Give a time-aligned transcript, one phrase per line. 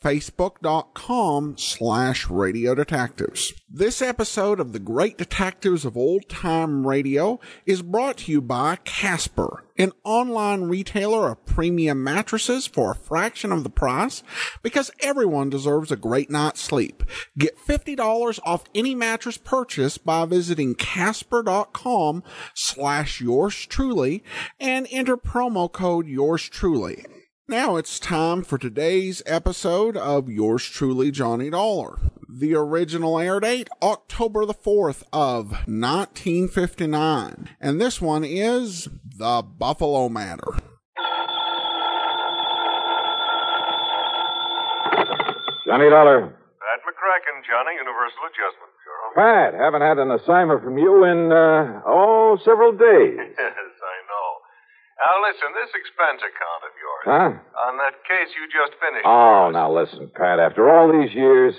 [0.00, 3.52] facebook.com slash radio detectives.
[3.68, 8.76] This episode of the Great Detectives of Old Time Radio is brought to you by
[8.76, 14.22] Casper, an online retailer of premium mattresses for a fraction of the price
[14.62, 17.02] because everyone deserves a great night's sleep.
[17.36, 22.22] Get $50 off any mattress purchase by visiting casper.com
[22.54, 24.24] slash yours truly
[24.58, 27.04] and enter promo code yours truly.
[27.50, 31.98] Now it's time for today's episode of Yours Truly, Johnny Dollar.
[32.28, 37.48] The original air date, October the 4th of 1959.
[37.60, 40.46] And this one is The Buffalo Matter.
[45.66, 46.30] Johnny Dollar.
[46.30, 49.10] Pat McCracken, Johnny, Universal Adjustment Bureau.
[49.18, 53.18] Pat, haven't had an assignment from you in, uh, oh, several days.
[53.18, 54.40] yes, I know.
[55.00, 57.32] Now, listen, this expense account of Huh?
[57.32, 59.06] On that case you just finished.
[59.06, 61.54] Oh, now listen, Pat, after all these years,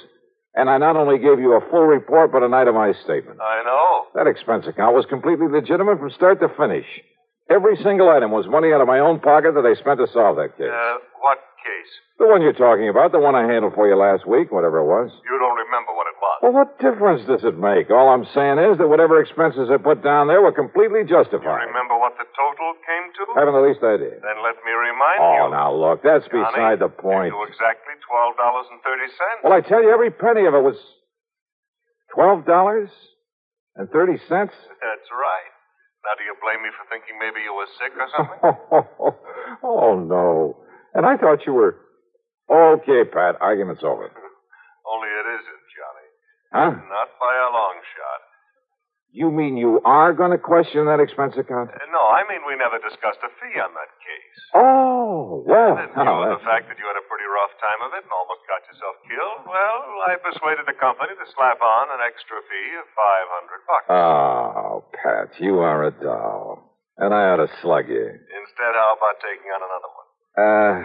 [0.55, 3.39] and I not only gave you a full report, but an itemized statement.
[3.41, 4.05] I know.
[4.15, 6.85] That expense account was completely legitimate from start to finish.
[7.49, 10.37] Every single item was money out of my own pocket that I spent to solve
[10.37, 10.71] that case.
[10.71, 11.91] Uh, what case?
[12.19, 14.87] The one you're talking about, the one I handled for you last week, whatever it
[14.87, 15.11] was.
[15.27, 16.35] You don't remember what it was.
[16.43, 17.89] Well, what difference does it make?
[17.91, 21.65] All I'm saying is that whatever expenses I put down there were completely You justified.
[21.67, 23.21] remember what the total came to?
[23.35, 24.19] Haven't the least idea.
[24.19, 25.41] Then let me remind oh, you.
[25.45, 27.31] Oh, now look, that's Johnny, beside the point.
[27.31, 29.39] You exactly twelve dollars and thirty cents.
[29.43, 30.79] Well, I tell you, every penny of it was
[32.13, 32.89] twelve dollars
[33.75, 34.55] and thirty cents.
[34.81, 35.51] That's right.
[36.01, 38.41] Now, do you blame me for thinking maybe you were sick or something?
[39.63, 40.57] oh no!
[40.93, 41.77] And I thought you were.
[42.51, 43.39] Okay, Pat.
[43.39, 44.11] Argument's over.
[44.11, 46.07] Only it isn't, Johnny.
[46.51, 46.71] Huh?
[46.83, 47.60] Not by a long.
[49.11, 51.67] You mean you are going to question that expense account?
[51.75, 54.39] Uh, no, I mean we never discussed a fee on that case.
[54.55, 55.75] Oh, well.
[55.75, 57.91] And in now view of the fact that you had a pretty rough time of
[57.99, 59.77] it and almost got yourself killed, well,
[60.07, 63.85] I persuaded the company to slap on an extra fee of five hundred bucks.
[63.91, 66.71] Oh, Pat, you are a doll.
[66.95, 68.07] And I ought to slug you.
[68.07, 70.07] Instead, how about taking on another one?
[70.39, 70.75] Uh,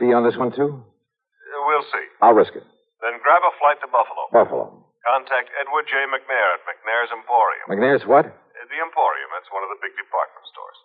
[0.00, 0.72] fee on this one, too?
[0.72, 2.06] Uh, We'll see.
[2.22, 2.64] I'll risk it.
[3.04, 4.22] Then grab a flight to Buffalo.
[4.32, 4.87] Buffalo.
[5.08, 6.04] Contact Edward J.
[6.12, 7.64] McNair at McNair's Emporium.
[7.72, 8.28] McNair's what?
[8.28, 10.78] Uh, The Emporium, that's one of the big department stores.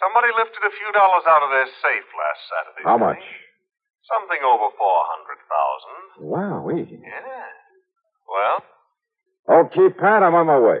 [0.00, 2.82] Somebody lifted a few dollars out of their safe last Saturday.
[2.88, 3.20] How much?
[4.08, 6.00] Something over four hundred thousand.
[6.24, 6.88] Wow, we.
[6.88, 7.52] Yeah.
[8.24, 8.64] Well,
[9.68, 10.80] Okay, Pat, I'm on my way.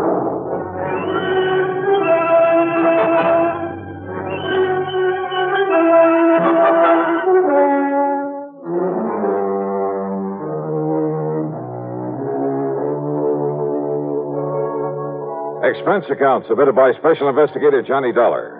[15.71, 18.59] Expense account submitted by Special Investigator Johnny Dollar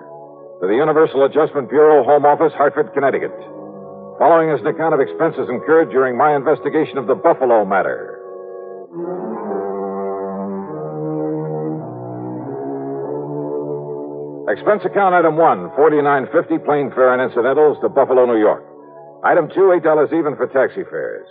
[0.60, 3.36] to the Universal Adjustment Bureau, Home Office, Hartford, Connecticut.
[4.16, 8.16] Following is an account of expenses incurred during my investigation of the Buffalo matter.
[14.48, 18.64] Expense account item one, forty-nine fifty plane fare and incidentals to Buffalo, New York.
[19.20, 21.28] Item two, eight dollars even for taxi fares.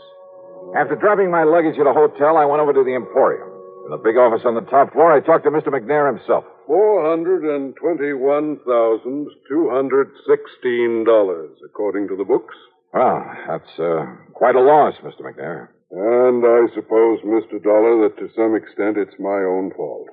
[0.77, 3.50] After dropping my luggage at a hotel, I went over to the Emporium.
[3.85, 5.67] In the big office on the top floor, I talked to Mr.
[5.67, 6.45] McNair himself.
[6.67, 12.55] Four hundred and twenty-one thousand two hundred sixteen dollars, according to the books.
[12.93, 15.21] Well, that's uh, quite a loss, Mr.
[15.21, 15.69] McNair.
[15.91, 17.61] And I suppose, Mr.
[17.61, 20.07] Dollar, that to some extent it's my own fault.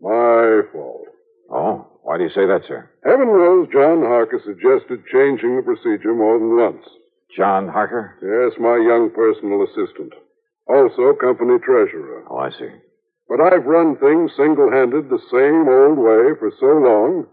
[0.00, 1.06] My fault.
[1.50, 2.90] Oh, why do you say that, sir?
[3.04, 6.86] Heaven knows John Harker suggested changing the procedure more than once.
[7.36, 8.14] John Harker?
[8.22, 10.12] Yes, my young personal assistant.
[10.68, 12.24] Also company treasurer.
[12.30, 12.70] Oh, I see.
[13.30, 17.30] But I've run things single-handed the same old way for so long,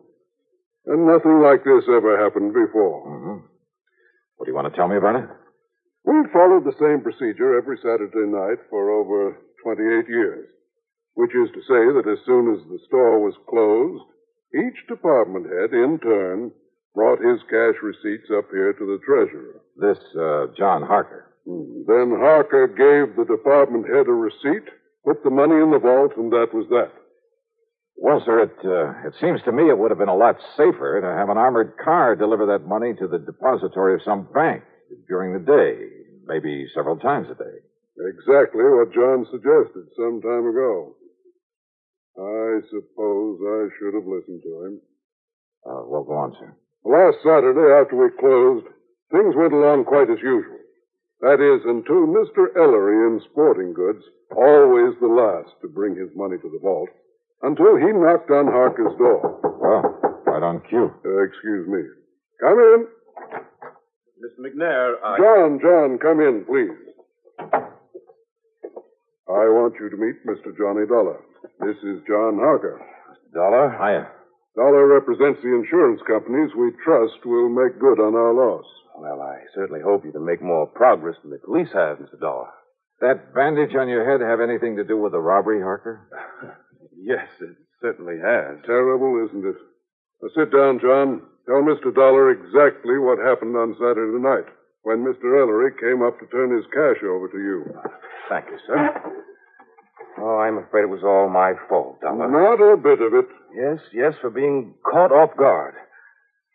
[0.86, 3.02] and nothing like this ever happened before.
[3.02, 3.42] Mm-hmm.
[4.38, 5.26] What do you want to tell me about it?
[6.06, 10.46] We've followed the same procedure every Saturday night for over 28 years,
[11.18, 14.06] which is to say that as soon as the store was closed,
[14.54, 16.54] each department head, in turn,
[16.94, 19.66] brought his cash receipts up here to the treasurer.
[19.76, 21.34] This, uh, John Harker.
[21.50, 21.90] Hmm.
[21.90, 24.70] Then Harker gave the department head a receipt,
[25.07, 26.92] put the money in the vault, and that was that.
[27.95, 31.00] Well, sir, it, uh, it seems to me it would have been a lot safer
[31.00, 34.68] to have an armored car deliver that money to the depository of some bank
[35.07, 35.80] during the day,
[36.27, 37.57] maybe several times a day.
[37.98, 40.94] Exactly what John suggested some time ago.
[42.19, 44.81] I suppose I should have listened to him.
[45.65, 46.51] Uh, well, go on, sir.
[46.83, 48.68] Last Saturday, after we closed,
[49.12, 50.67] things went along quite as usual.
[51.22, 52.54] That is, until Mr.
[52.56, 54.04] Ellery in sporting goods,
[54.36, 56.90] always the last to bring his money to the vault,
[57.42, 59.40] until he knocked on Harker's door.
[59.42, 60.94] Well, right on cue.
[61.06, 61.81] Uh, excuse me.
[62.40, 62.88] Come in.
[64.22, 64.40] Mr.
[64.46, 65.18] McNair, I.
[65.18, 66.78] John, John, come in, please.
[69.28, 70.56] I want you to meet Mr.
[70.58, 71.19] Johnny Dollar.
[71.60, 72.80] This is John Harker.
[73.34, 73.74] Dollar?
[73.74, 74.08] Hiya.
[74.56, 78.66] Dollar represents the insurance companies we trust will make good on our loss.
[78.98, 82.20] Well, I certainly hope you can make more progress than the police have, Mr.
[82.20, 82.50] Dollar.
[83.00, 86.10] That bandage on your head have anything to do with the robbery, Harker?
[86.98, 88.58] yes, it certainly has.
[88.66, 89.56] Terrible, isn't it?
[90.22, 91.22] Now sit down, John.
[91.46, 91.94] Tell Mr.
[91.94, 94.50] Dollar exactly what happened on Saturday night
[94.82, 95.30] when Mr.
[95.40, 97.66] Ellery came up to turn his cash over to you.
[98.30, 99.14] Thank you, sir.
[100.20, 102.28] Oh, I'm afraid it was all my fault, Dollar.
[102.32, 103.28] Not a bit of it.
[103.54, 105.76] Yes, yes, for being caught off guard.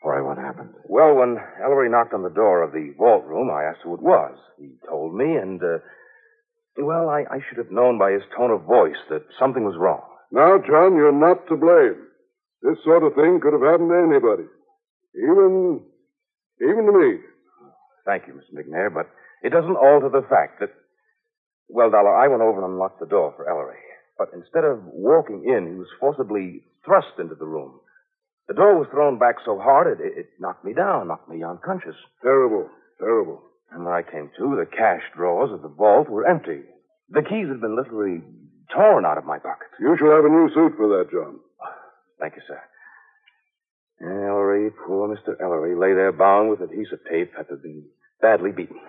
[0.04, 0.74] All right, what happened?
[0.84, 4.02] Well, when Ellery knocked on the door of the vault room, I asked who it
[4.02, 4.36] was.
[4.58, 5.78] He told me, and, uh,
[6.76, 10.02] well, I, I should have known by his tone of voice that something was wrong.
[10.32, 12.02] Now, John, you're not to blame.
[12.62, 14.48] This sort of thing could have happened to anybody.
[15.14, 15.82] Even,
[16.60, 17.10] even to me.
[18.04, 18.58] Thank you, Mr.
[18.58, 19.06] McNair, but
[19.42, 20.70] it doesn't alter the fact that
[21.72, 23.80] well, Dollar, I went over and unlocked the door for Ellery.
[24.18, 27.80] But instead of walking in, he was forcibly thrust into the room.
[28.48, 31.96] The door was thrown back so hard it, it knocked me down, knocked me unconscious.
[32.22, 32.68] Terrible,
[32.98, 33.42] terrible.
[33.70, 36.60] And when I came to, the cash drawers of the vault were empty.
[37.08, 38.20] The keys had been literally
[38.74, 39.68] torn out of my pocket.
[39.80, 41.40] You shall have a new suit for that, John.
[42.20, 42.60] Thank you, sir.
[44.02, 45.40] Ellery, poor Mr.
[45.40, 47.84] Ellery, lay there bound with adhesive tape after being
[48.20, 48.80] badly beaten.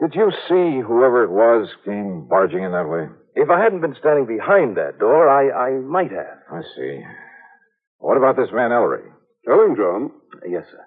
[0.00, 3.08] Did you see whoever it was came barging in that way?
[3.34, 6.38] If I hadn't been standing behind that door, I, I might have.
[6.50, 7.02] I see.
[8.00, 9.04] What about this man Ellery?
[9.46, 10.10] Tell him, John.
[10.48, 10.84] Yes, sir.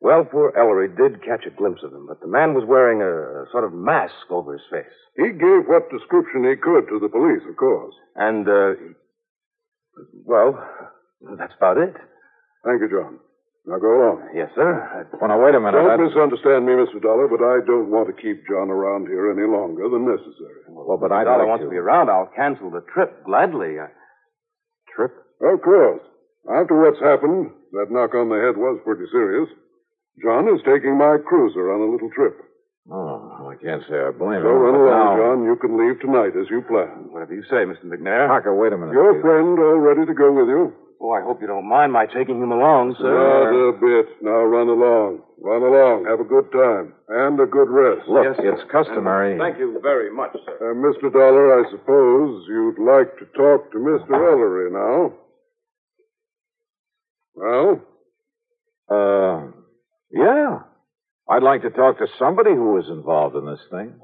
[0.00, 3.10] Well, poor Ellery did catch a glimpse of him, but the man was wearing a,
[3.42, 4.94] a sort of mask over his face.
[5.16, 7.94] He gave what description he could to the police, of course.
[8.14, 8.78] And, uh,
[10.24, 10.54] well,
[11.36, 11.94] that's about it.
[12.64, 13.18] Thank you, John.
[13.66, 14.30] Now go along.
[14.32, 14.70] Yes, sir.
[15.20, 15.76] Well, now, wait a minute.
[15.76, 17.02] Don't I'd- misunderstand me, Mr.
[17.02, 20.62] Dollar, but I don't want to keep John around here any longer than necessary.
[20.70, 21.66] Well, but I'd Dollar like wants to.
[21.66, 22.08] to be around.
[22.08, 23.76] I'll cancel the trip gladly.
[23.82, 23.90] I...
[24.94, 25.12] Trip?
[25.42, 26.00] Of course.
[26.46, 29.48] After what's happened, that knock on the head was pretty serious.
[30.22, 32.36] John is taking my cruiser on a little trip.
[32.90, 34.64] Oh, I can't say I blame So him.
[34.64, 35.44] run along, now- John.
[35.44, 37.12] You can leave tonight as you planned.
[37.12, 37.84] Whatever you say, Mr.
[37.84, 38.26] McNair.
[38.28, 38.94] Harker, wait a minute.
[38.94, 39.22] Your please.
[39.22, 40.72] friend all ready to go with you?
[41.00, 43.06] Oh, I hope you don't mind my taking him along, sir.
[43.12, 44.08] Not a bit.
[44.22, 45.22] Now run along.
[45.40, 46.06] Run along.
[46.06, 46.92] Have a good time.
[47.08, 48.08] And a good rest.
[48.08, 49.38] Look, Yes, it's customary.
[49.38, 50.58] Thank you very much, sir.
[50.58, 51.12] Uh, Mr.
[51.12, 54.10] Dollar, I suppose you'd like to talk to Mr.
[54.10, 55.12] Ellery now.
[57.40, 57.80] Well?
[58.90, 59.52] Uh,
[60.10, 60.58] yeah.
[61.30, 63.94] I'd like to talk to somebody who was involved in this thing.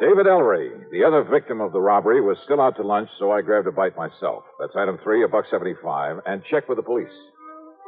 [0.00, 3.42] David Ellery, the other victim of the robbery, was still out to lunch, so I
[3.42, 4.44] grabbed a bite myself.
[4.58, 7.08] That's item three, a buck seventy-five, and checked with the police.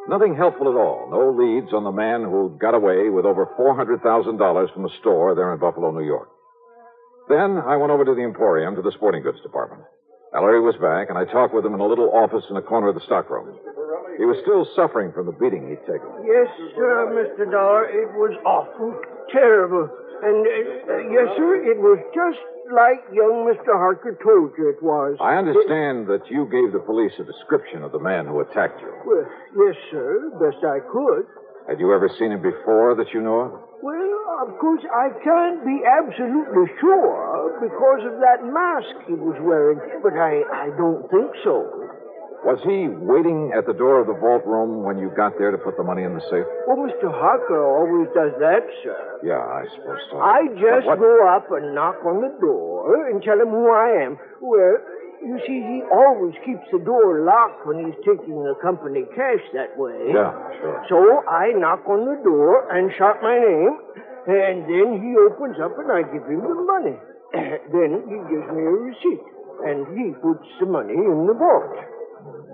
[0.08, 1.12] Nothing helpful at all.
[1.12, 4.00] No leads on the man who got away with over $400,000
[4.72, 6.28] from a store there in Buffalo, New York.
[7.28, 9.82] Then I went over to the Emporium to the sporting goods department.
[10.34, 12.88] Ellery was back, and I talked with him in a little office in a corner
[12.88, 13.52] of the stockroom.
[14.18, 16.10] He was still suffering from the beating he'd taken.
[16.26, 17.46] Yes, sir, Mr.
[17.46, 17.86] Dollar.
[17.86, 18.98] It was awful,
[19.30, 19.86] terrible.
[20.18, 22.42] And, uh, yes, sir, it was just
[22.74, 23.78] like young Mr.
[23.78, 25.14] Harker told you it was.
[25.22, 28.90] I understand that you gave the police a description of the man who attacked you.
[29.06, 31.24] Well, yes, sir, best I could.
[31.70, 33.52] Had you ever seen him before that you know of?
[33.86, 39.78] Well, of course, I can't be absolutely sure because of that mask he was wearing,
[40.02, 41.77] but I, I don't think so.
[42.46, 45.58] Was he waiting at the door of the vault room when you got there to
[45.58, 46.46] put the money in the safe?
[46.70, 47.10] Well, Mr.
[47.10, 49.18] Harker always does that, sir.
[49.26, 50.16] Yeah, I suppose so.
[50.22, 54.06] I just what- go up and knock on the door and tell him who I
[54.06, 54.18] am.
[54.40, 54.78] Well,
[55.20, 59.76] you see, he always keeps the door locked when he's taking the company cash that
[59.76, 60.14] way.
[60.14, 60.30] Yeah,
[60.62, 60.84] sure.
[60.88, 63.74] So I knock on the door and shout my name,
[64.30, 66.96] and then he opens up and I give him the money.
[67.74, 69.24] then he gives me a receipt,
[69.66, 71.74] and he puts the money in the vault.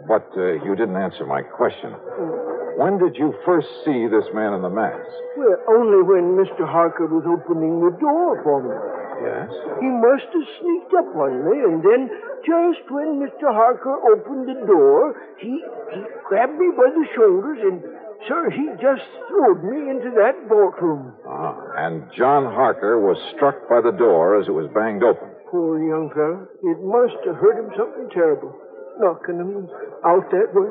[0.07, 1.93] But uh, you didn't answer my question.
[2.77, 5.07] When did you first see this man in the mask?
[5.39, 6.67] Well, only when Mr.
[6.67, 8.75] Harker was opening the door for me.
[9.23, 9.49] Yes.
[9.79, 12.11] He must have sneaked up on me, and then
[12.43, 13.47] just when Mr.
[13.55, 15.63] Harker opened the door, he,
[15.95, 17.79] he grabbed me by the shoulders and,
[18.27, 21.15] sir, he just throwed me into that vault room.
[21.31, 25.31] Ah, and John Harker was struck by the door as it was banged open.
[25.49, 26.45] Poor young fellow.
[26.67, 28.51] It must have hurt him something terrible,
[28.99, 29.69] knocking him
[30.05, 30.71] out that way.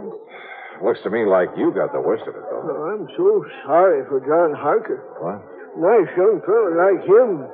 [0.84, 2.92] Looks to me like you got the worst of it, though.
[2.92, 5.00] I'm so sorry for John Harker.
[5.22, 5.40] What?
[5.80, 7.46] Nice young fellow like him,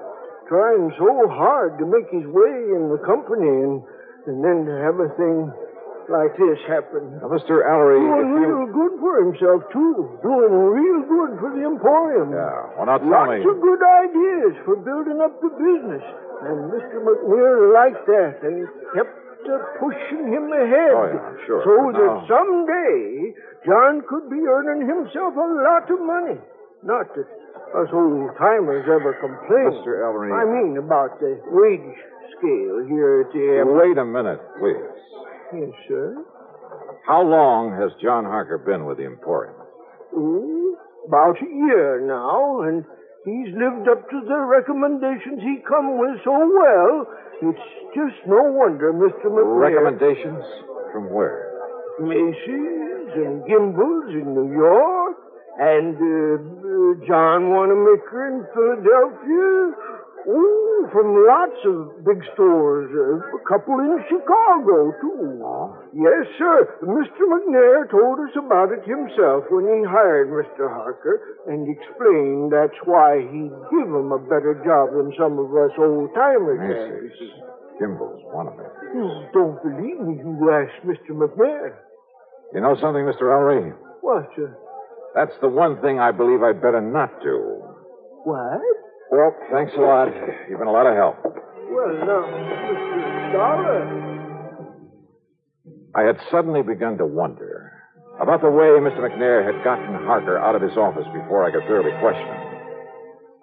[0.48, 3.84] trying so hard to make his way in the company, and,
[4.28, 5.52] and then to have a thing
[6.10, 7.22] like this happen.
[7.22, 7.62] Now, Mr.
[7.62, 8.50] Ellery, Doing you...
[8.50, 10.20] real good for himself, too.
[10.26, 12.34] Doing real good for the Emporium.
[12.34, 13.46] Yeah, well, now tell Lots me...
[13.46, 16.04] of good ideas for building up the business.
[16.50, 16.98] And Mr.
[17.04, 18.66] McNair liked that and
[18.98, 19.14] kept
[19.82, 20.94] pushing him ahead.
[20.94, 21.62] Oh, yeah, sure.
[21.66, 23.34] So But that someday
[23.66, 26.38] John could be earning himself a lot of money.
[26.84, 27.28] Not that
[27.76, 29.82] us old timers ever complain.
[29.82, 30.02] Mr.
[30.06, 31.98] Ellery- I mean about the wage
[32.38, 33.78] scale here at the M.
[33.78, 34.78] Wait a minute, please.
[35.54, 36.16] Yes, sir.
[37.06, 39.56] How long has John Harker been with the Emporium?
[40.16, 40.78] Oh,
[41.08, 42.86] about a year now, and
[43.26, 47.08] he's lived up to the recommendations he come with so well.
[47.42, 49.32] It's just no wonder Mr.
[49.32, 49.72] McNair...
[49.72, 50.44] Recommendations?
[50.92, 51.50] From where?
[52.00, 55.18] Macy's and Gimbel's in New York,
[55.60, 59.89] and uh, uh, John Wanamaker in Philadelphia.
[60.28, 62.90] Oh, from lots of big stores.
[62.92, 65.40] Uh, a couple in Chicago, too.
[65.96, 66.68] Yes, sir.
[66.84, 67.24] Mr.
[67.30, 70.68] McNair told us about it himself when he hired Mr.
[70.68, 75.72] Harker and explained that's why he'd give him a better job than some of us
[75.80, 76.60] old timers.
[76.60, 77.32] Macy's.
[77.80, 78.68] Gimbel's, one of them.
[78.94, 81.16] You don't believe me, you ask Mr.
[81.16, 81.76] McNair.
[82.54, 83.32] You know something, Mr.
[83.32, 83.72] Ellery?
[84.02, 84.58] What, sir?
[85.16, 87.64] That's the one thing I believe I'd better not do.
[88.26, 88.62] What?
[89.12, 90.08] Well, thanks a lot.
[90.50, 91.18] You've been a lot of help.
[91.26, 93.34] Well, now, Mr.
[93.34, 94.10] Dollar.
[95.96, 97.74] I had suddenly begun to wonder
[98.22, 99.02] about the way Mr.
[99.02, 102.46] McNair had gotten Harker out of his office before I could thoroughly question him.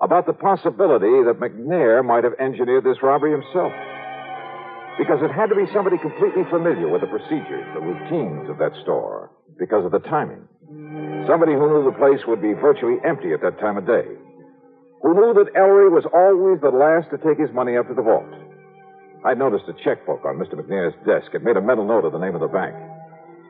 [0.00, 3.72] About the possibility that McNair might have engineered this robbery himself.
[5.00, 8.76] Because it had to be somebody completely familiar with the procedures, the routines of that
[8.82, 10.46] store, because of the timing.
[11.26, 14.06] Somebody who knew the place would be virtually empty at that time of day.
[15.02, 18.02] Who knew that Ellery was always the last to take his money up to the
[18.02, 18.26] vault.
[19.24, 20.54] I'd noticed a checkbook on Mr.
[20.54, 21.34] McNair's desk.
[21.34, 22.74] It made a mental note of the name of the bank.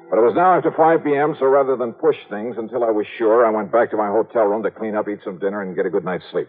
[0.08, 3.06] But it was now after 5 p.m., so rather than push things until I was
[3.18, 5.74] sure, I went back to my hotel room to clean up, eat some dinner, and
[5.74, 6.48] get a good night's sleep.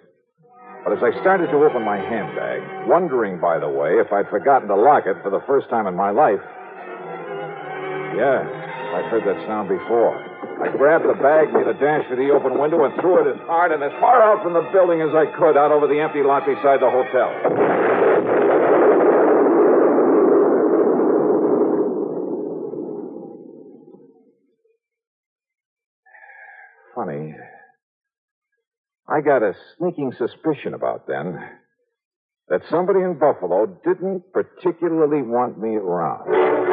[0.84, 4.70] But as I started to open my handbag, wondering, by the way, if I'd forgotten
[4.70, 6.40] to lock it for the first time in my life.
[8.16, 8.46] Yeah,
[8.96, 10.27] I'd heard that sound before.
[10.58, 13.40] I grabbed the bag, made a dash for the open window, and threw it as
[13.46, 16.24] hard and as far out from the building as I could, out over the empty
[16.24, 17.30] lot beside the hotel.
[26.96, 27.36] Funny.
[29.08, 31.40] I got a sneaking suspicion about then
[32.50, 36.67] that somebody in Buffalo didn't particularly want me around.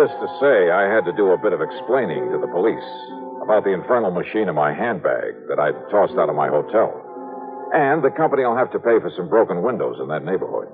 [0.00, 2.88] Needless to say, I had to do a bit of explaining to the police
[3.44, 6.88] about the infernal machine in my handbag that I'd tossed out of my hotel.
[7.76, 10.72] And the company will have to pay for some broken windows in that neighborhood.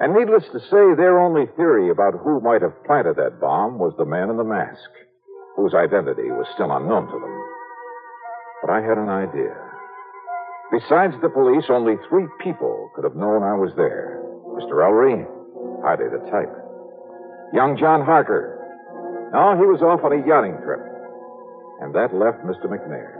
[0.00, 3.92] And needless to say, their only theory about who might have planted that bomb was
[4.00, 4.88] the man in the mask,
[5.52, 7.36] whose identity was still unknown to them.
[8.64, 9.52] But I had an idea.
[10.72, 14.24] Besides the police, only three people could have known I was there.
[14.56, 14.80] Mr.
[14.80, 15.20] Ellery,
[15.84, 16.61] hardly the type.
[17.52, 18.58] Young John Harker.
[19.32, 20.80] No, he was off on a yachting trip.
[21.84, 22.68] And that left Mr.
[22.68, 23.12] McNair.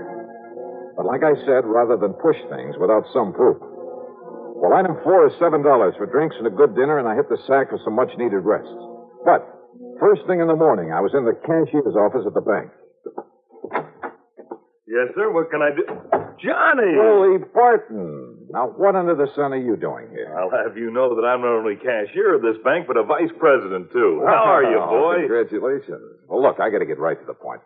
[0.97, 3.57] But like I said, rather than push things without some proof,
[4.63, 5.59] well, item four is $7
[5.99, 8.47] for drinks and a good dinner, and I hit the sack for some much needed
[8.47, 8.71] rest.
[9.27, 9.43] But
[9.99, 12.71] first thing in the morning, I was in the cashier's office at the bank.
[14.87, 15.33] Yes, sir.
[15.35, 15.83] What can I do?
[16.39, 16.95] Johnny!
[16.95, 18.22] Willie Barton.
[18.53, 20.37] Now, what under the sun are you doing here?
[20.37, 23.33] I'll have you know that I'm not only cashier of this bank, but a vice
[23.41, 24.23] president, too.
[24.27, 25.17] How are you, Oh, boy?
[25.25, 26.21] Congratulations.
[26.29, 27.63] Well, look, I got to get right to the point.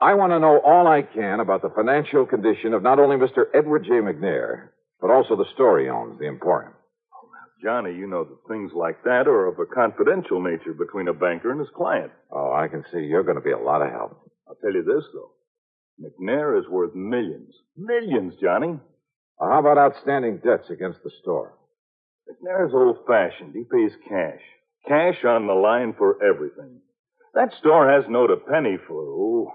[0.00, 3.46] I want to know all I can about the financial condition of not only Mr.
[3.54, 4.02] Edward J.
[4.02, 4.70] McNair,
[5.00, 6.72] but also the store he owns, the Emporium.
[7.14, 7.28] Oh,
[7.62, 11.52] Johnny, you know that things like that are of a confidential nature between a banker
[11.52, 12.10] and his client.
[12.32, 14.18] Oh, I can see you're going to be a lot of help.
[14.48, 15.30] I'll tell you this, though.
[16.02, 17.54] McNair is worth millions.
[17.76, 18.78] Millions, Johnny.
[19.38, 21.54] Well, how about outstanding debts against the store?
[22.28, 23.54] McNair's old fashioned.
[23.54, 24.40] He pays cash.
[24.86, 26.80] Cash on the line for everything.
[27.34, 29.52] That store hasn't owed a penny for, oh,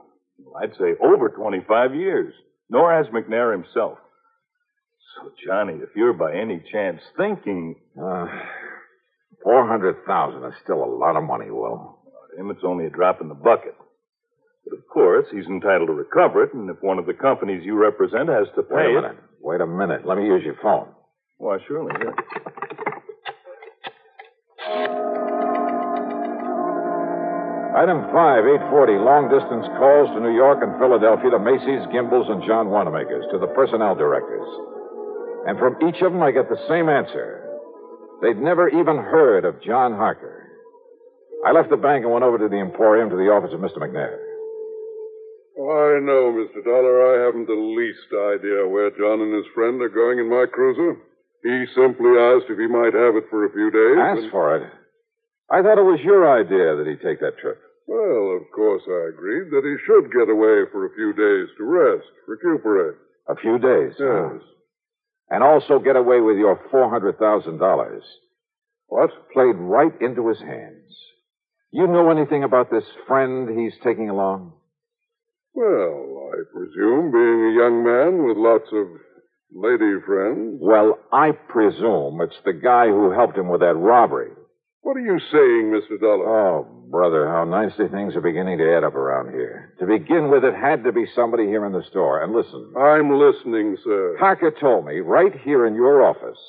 [0.61, 2.33] I'd say over 25 years.
[2.69, 3.97] Nor has McNair himself.
[5.15, 7.75] So, Johnny, if you're by any chance thinking.
[8.01, 8.25] Uh,
[9.43, 11.99] 400000 is still a lot of money, Will.
[12.31, 13.75] To him, it's only a drop in the bucket.
[14.65, 17.75] But of course, he's entitled to recover it, and if one of the companies you
[17.75, 19.17] represent has to pay Wait a it.
[19.43, 20.07] Wait a minute.
[20.07, 20.87] Let me use your phone.
[21.37, 21.91] Why, surely.
[21.99, 22.15] Yeah.
[27.75, 32.39] Item 5, 840, long distance calls to New York and Philadelphia to Macy's, Gimbels, and
[32.47, 34.47] John Wanamakers, to the personnel directors.
[35.49, 37.43] And from each of them, I get the same answer.
[38.21, 40.47] They'd never even heard of John Harker.
[41.45, 43.83] I left the bank and went over to the Emporium to the office of Mr.
[43.83, 44.15] McNair.
[45.69, 46.63] I know, Mr.
[46.63, 46.95] Dollar.
[47.13, 50.97] I haven't the least idea where John and his friend are going in my cruiser.
[51.43, 53.97] He simply asked if he might have it for a few days.
[53.99, 54.71] Asked and- for it.
[55.51, 57.59] I thought it was your idea that he take that trip.
[57.85, 61.63] Well, of course I agreed that he should get away for a few days to
[61.65, 62.95] rest, recuperate.
[63.27, 63.93] A few days.
[63.97, 64.33] huh?
[64.33, 64.41] Yes.
[65.29, 68.01] And also get away with your $400,000.
[68.87, 69.11] What?
[69.31, 70.97] Played right into his hands.
[71.71, 74.53] You know anything about this friend he's taking along?
[75.53, 78.87] Well, I presume, being a young man with lots of
[79.53, 80.57] lady friends.
[80.59, 84.31] Well, I presume it's the guy who helped him with that robbery.
[84.81, 86.01] What are you saying, Mr.
[86.01, 86.27] Dollar?
[86.27, 89.75] Oh, brother, how nicely things are beginning to add up around here.
[89.79, 92.23] To begin with, it had to be somebody here in the store.
[92.23, 94.17] And listen, I'm listening, sir.
[94.19, 96.39] Harker told me right here in your office.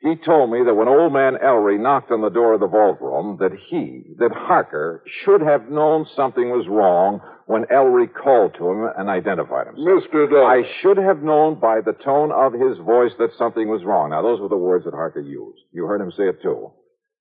[0.00, 3.00] He told me that when old man Ellery knocked on the door of the vault
[3.00, 8.70] room, that he, that Harker, should have known something was wrong when Ellery called to
[8.70, 9.76] him and identified him.
[9.76, 10.30] Mr.
[10.30, 10.46] Dollar.
[10.46, 14.10] I should have known by the tone of his voice that something was wrong.
[14.10, 15.60] Now, those were the words that Harker used.
[15.72, 16.70] You heard him say it, too.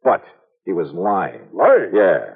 [0.03, 0.23] But
[0.65, 1.41] he was lying.
[1.53, 1.91] Lying?
[1.93, 2.35] Yeah.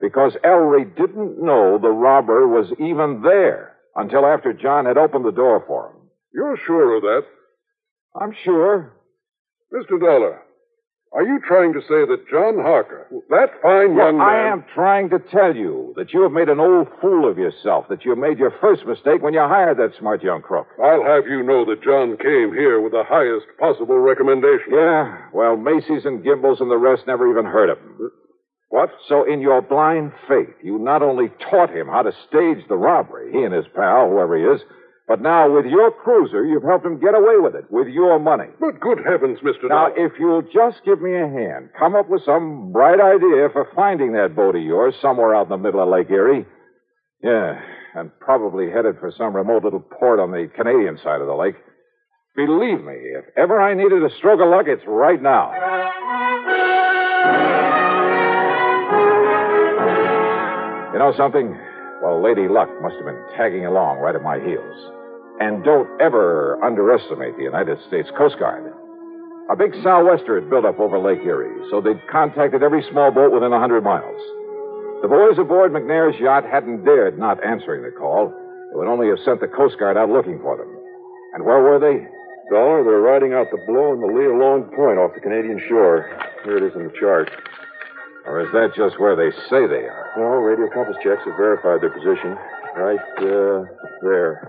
[0.00, 5.32] Because Ellery didn't know the robber was even there until after John had opened the
[5.32, 6.08] door for him.
[6.34, 7.22] You're sure of that?
[8.20, 8.92] I'm sure.
[9.72, 9.98] Mr.
[9.98, 10.42] Dollar,
[11.14, 14.26] are you trying to say that John Harker, that fine Well, young man...
[14.26, 17.86] I am trying to tell you that you have made an old fool of yourself,
[17.88, 20.68] that you made your first mistake when you hired that smart young crook.
[20.82, 24.72] I'll have you know that John came here with the highest possible recommendation.
[24.72, 28.10] Yeah, well, Macy's and Gimbels and the rest never even heard of him.
[28.70, 28.88] What?
[29.06, 33.30] So, in your blind faith, you not only taught him how to stage the robbery,
[33.30, 34.62] he and his pal, whoever he is,
[35.08, 38.46] but now with your cruiser, you've helped him get away with it, with your money.
[38.60, 39.68] But good heavens, Mr.
[39.68, 40.06] Now, Dollar.
[40.06, 44.12] if you'll just give me a hand, come up with some bright idea for finding
[44.12, 46.46] that boat of yours somewhere out in the middle of Lake Erie.
[47.22, 47.60] Yeah,
[47.94, 51.56] and probably headed for some remote little port on the Canadian side of the lake.
[52.34, 55.52] Believe me, if ever I needed a stroke of luck, it's right now.
[60.92, 61.56] You know something?
[62.02, 64.76] Well, Lady Luck must have been tagging along right at my heels.
[65.38, 68.74] And don't ever underestimate the United States Coast Guard.
[69.50, 73.30] A big sou'wester had built up over Lake Erie, so they'd contacted every small boat
[73.30, 74.18] within a hundred miles.
[75.02, 78.34] The boys aboard McNair's yacht hadn't dared not answering the call.
[78.70, 80.70] It would only have sent the Coast Guard out looking for them.
[81.34, 82.06] And where were they?
[82.50, 85.62] Dollar, they're riding out the blow in the lee of Long Point off the Canadian
[85.68, 86.10] shore.
[86.44, 87.30] Here it is in the chart.
[88.24, 90.14] Or is that just where they say they are?
[90.16, 92.38] No, radio compass checks have verified their position.
[92.78, 93.66] Right, uh,
[94.00, 94.48] there.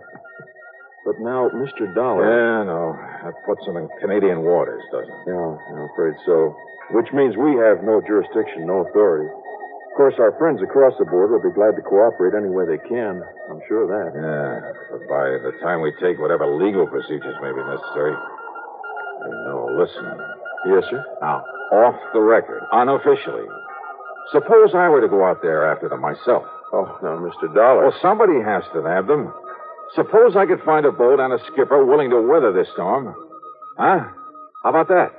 [1.05, 1.91] But now, Mr.
[1.93, 2.23] Dollar.
[2.23, 2.95] Yeah, no.
[3.25, 5.23] That puts them in Canadian waters, doesn't it?
[5.27, 6.55] Yeah, I'm afraid so.
[6.91, 9.27] Which means we have no jurisdiction, no authority.
[9.27, 12.81] Of course, our friends across the border will be glad to cooperate any way they
[12.87, 13.21] can.
[13.51, 14.09] I'm sure of that.
[14.15, 18.15] Yeah, but by the time we take whatever legal procedures may be necessary.
[19.47, 20.05] No, listen.
[20.71, 21.03] Yes, sir?
[21.21, 23.45] Now, off the record, unofficially.
[24.31, 26.43] Suppose I were to go out there after them myself.
[26.71, 27.53] Oh, now, Mr.
[27.53, 27.89] Dollar.
[27.89, 29.33] Well, somebody has to nab them.
[29.95, 33.13] Suppose I could find a boat and a skipper willing to weather this storm.
[33.77, 34.09] Huh?
[34.63, 35.11] How about that?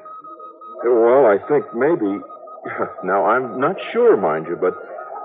[0.84, 2.20] Well, I think maybe.
[3.04, 4.72] Now, I'm not sure, mind you, but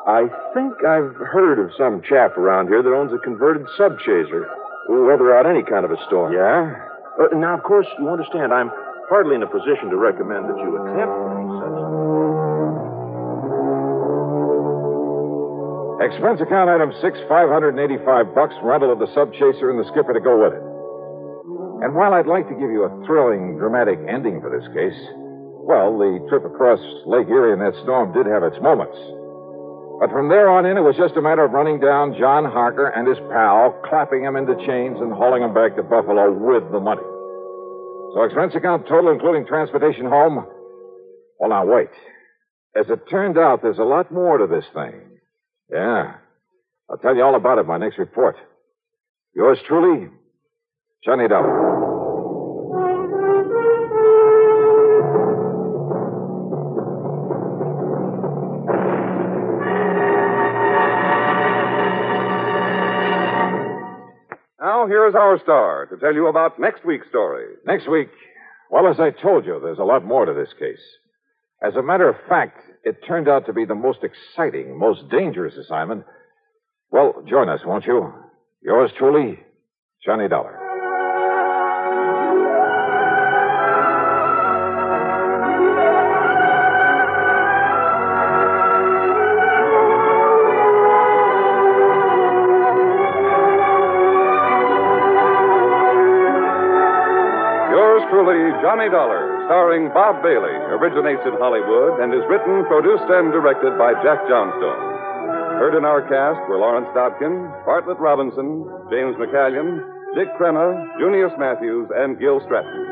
[0.06, 4.44] I think I've heard of some chap around here that owns a converted sub chaser.
[4.90, 6.34] Will weather out any kind of a storm.
[6.34, 6.76] Yeah?
[7.16, 8.70] Uh, now, of course, you understand, I'm
[9.08, 11.89] hardly in a position to recommend that you attempt any such.
[16.00, 20.24] Expense account item six, 585 bucks, rental of the sub chaser and the skipper to
[20.24, 20.64] go with it.
[21.84, 24.96] And while I'd like to give you a thrilling, dramatic ending for this case,
[25.68, 28.96] well, the trip across Lake Erie in that storm did have its moments.
[30.00, 32.88] But from there on in, it was just a matter of running down John Harker
[32.96, 36.80] and his pal, clapping him into chains, and hauling him back to Buffalo with the
[36.80, 37.04] money.
[38.16, 40.48] So expense account total, including transportation home.
[41.40, 41.92] Well, now wait.
[42.72, 45.09] As it turned out, there's a lot more to this thing.
[45.72, 46.16] Yeah.
[46.90, 48.36] I'll tell you all about it in my next report.
[49.36, 50.10] Yours truly,
[51.06, 51.78] Johnny Dollar.
[64.60, 67.56] Now, here is our star to tell you about next week's story.
[67.66, 68.10] Next week,
[68.72, 70.80] well, as I told you, there's a lot more to this case.
[71.62, 75.56] As a matter of fact, it turned out to be the most exciting, most dangerous
[75.58, 76.06] assignment.
[76.90, 78.14] Well, join us, won't you?
[78.64, 79.40] Yours truly,
[80.06, 80.58] Johnny Dollar.
[97.70, 103.34] Yours truly, Johnny Dollar, starring Bob Bailey, originates in Hollywood and is written, produced, and
[103.34, 104.78] directed by Jack Johnstone.
[105.58, 108.62] Heard in our cast were Lawrence Dobkin, Bartlett Robinson,
[108.94, 109.82] James McCallion,
[110.14, 112.86] Dick Crenna, Junius Matthews, and Gil Stratton.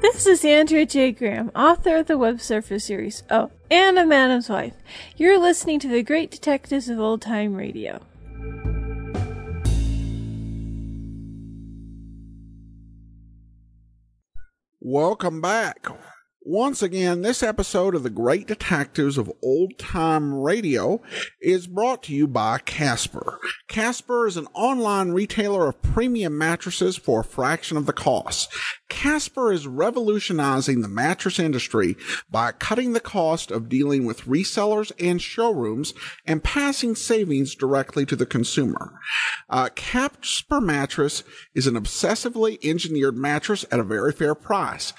[0.00, 1.12] This is Andrea J.
[1.12, 3.24] Graham, author of the Web Surfer series.
[3.28, 4.74] Oh, and a Madam's Wife.
[5.18, 8.00] You're listening to the Great Detectives of Old Time Radio.
[14.82, 15.88] Welcome back.
[16.42, 21.02] Once again, this episode of the Great Detectives of Old Time Radio
[21.42, 23.38] is brought to you by Casper.
[23.68, 28.50] Casper is an online retailer of premium mattresses for a fraction of the cost.
[28.88, 31.94] Casper is revolutionizing the mattress industry
[32.30, 35.92] by cutting the cost of dealing with resellers and showrooms
[36.24, 38.98] and passing savings directly to the consumer.
[39.50, 41.22] Uh, Casper mattress
[41.54, 44.94] is an obsessively engineered mattress at a very fair price.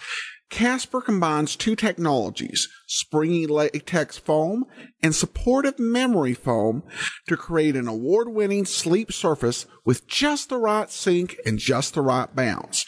[0.52, 4.66] Casper combines two technologies, springy latex foam
[5.02, 6.84] and supportive memory foam
[7.28, 12.36] to create an award-winning sleep surface with just the right sink and just the right
[12.36, 12.86] bounce.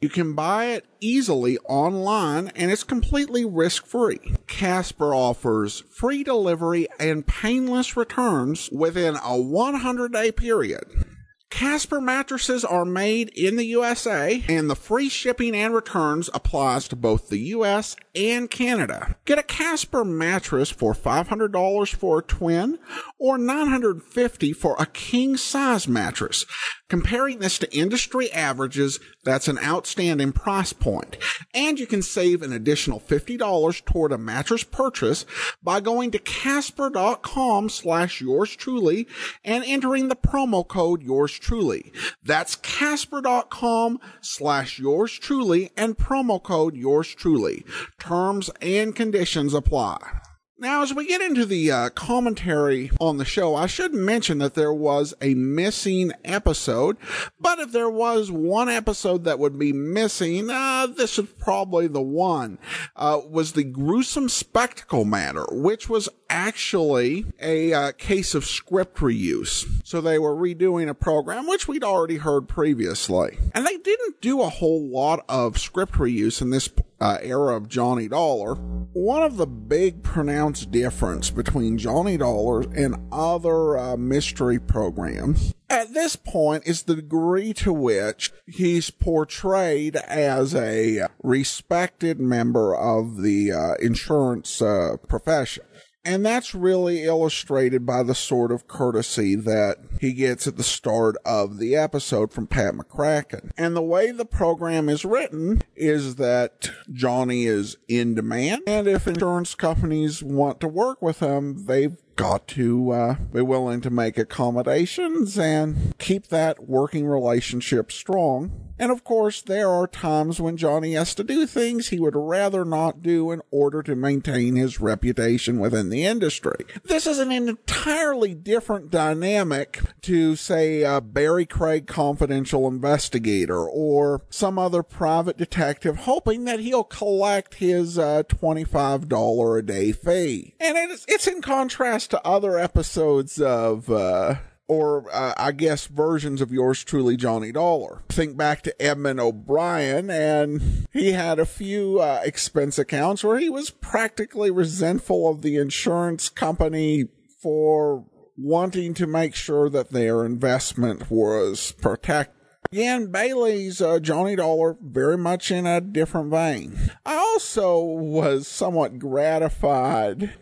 [0.00, 4.36] You can buy it easily online and it's completely risk-free.
[4.46, 11.13] Casper offers free delivery and painless returns within a 100-day period.
[11.54, 16.96] Casper mattresses are made in the USA and the free shipping and returns applies to
[16.96, 19.16] both the US and Canada.
[19.24, 22.78] Get a Casper mattress for $500 for a twin
[23.18, 26.44] or $950 for a king size mattress.
[26.88, 31.16] Comparing this to industry averages, that's an outstanding price point.
[31.54, 35.24] And you can save an additional $50 toward a mattress purchase
[35.62, 39.08] by going to casper.com slash yours truly
[39.44, 41.92] and entering the promo code yours truly.
[42.22, 47.64] That's casper.com slash yours truly and promo code yours truly.
[48.04, 50.20] Terms and conditions apply.
[50.58, 54.52] Now, as we get into the uh, commentary on the show, I should mention that
[54.52, 56.98] there was a missing episode.
[57.40, 62.02] But if there was one episode that would be missing, uh, this is probably the
[62.02, 62.58] one.
[62.94, 69.64] Uh, was the gruesome spectacle matter, which was actually a uh, case of script reuse.
[69.84, 74.42] So they were redoing a program which we'd already heard previously, and they didn't do
[74.42, 76.68] a whole lot of script reuse in this
[77.00, 78.56] uh, era of Johnny Dollar.
[78.56, 85.92] One of the big pronounced difference between Johnny Dollar and other uh, mystery programs at
[85.92, 93.50] this point is the degree to which he's portrayed as a respected member of the
[93.50, 95.64] uh, insurance uh, profession.
[96.04, 101.16] And that's really illustrated by the sort of courtesy that he gets at the start
[101.24, 103.50] of the episode from Pat McCracken.
[103.56, 108.62] And the way the program is written is that Johnny is in demand.
[108.66, 113.80] And if insurance companies want to work with him, they've got to uh, be willing
[113.82, 118.64] to make accommodations and keep that working relationship strong.
[118.78, 122.64] And of course, there are times when Johnny has to do things he would rather
[122.64, 126.66] not do in order to maintain his reputation within the industry.
[126.82, 134.58] This is an entirely different dynamic to, say, a Barry Craig confidential investigator or some
[134.58, 140.54] other private detective hoping that he'll collect his uh, $25 a day fee.
[140.58, 144.36] And it's, it's in contrast to other episodes of, uh,
[144.68, 148.02] or uh, I guess versions of yours truly, Johnny Dollar.
[148.08, 153.48] Think back to Edmond O'Brien, and he had a few uh, expense accounts where he
[153.48, 157.06] was practically resentful of the insurance company
[157.42, 158.04] for
[158.36, 162.34] wanting to make sure that their investment was protected.
[162.72, 166.76] Again, Bailey's uh, Johnny Dollar very much in a different vein.
[167.06, 170.34] I also was somewhat gratified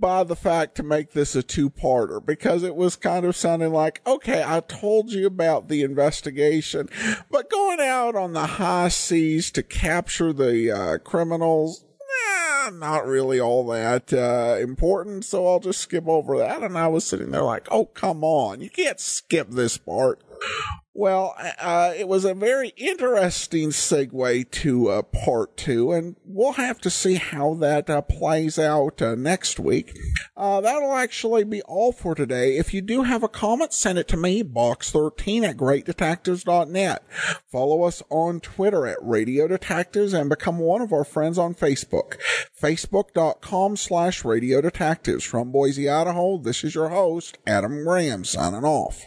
[0.00, 4.00] by the fact to make this a two-parter because it was kind of sounding like,
[4.06, 6.88] okay, I told you about the investigation,
[7.30, 11.84] but going out on the high seas to capture the uh, criminals,
[12.72, 16.62] not really all that uh, important, so I'll just skip over that.
[16.62, 20.22] And I was sitting there like, oh, come on, you can't skip this part.
[21.00, 26.78] Well, uh, it was a very interesting segue to uh, part two, and we'll have
[26.82, 29.98] to see how that uh, plays out uh, next week.
[30.36, 32.58] Uh, that'll actually be all for today.
[32.58, 37.02] If you do have a comment, send it to me, box13 at greatdetectives.net.
[37.50, 42.18] Follow us on Twitter at Radio Detectives and become one of our friends on Facebook.
[42.60, 45.24] Facebook.com slash Radio Detectives.
[45.24, 49.06] From Boise, Idaho, this is your host, Adam Graham, signing off.